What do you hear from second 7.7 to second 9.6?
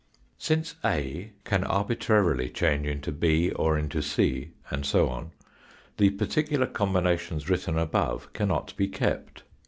above cannot be kept.